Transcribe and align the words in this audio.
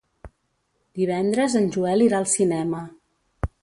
Divendres 1.01 1.59
en 1.61 1.71
Joel 1.79 2.05
irà 2.09 2.21
al 2.25 2.29
cinema. 2.37 2.85